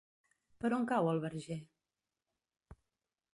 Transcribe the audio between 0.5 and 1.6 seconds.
Per on cau el Verger?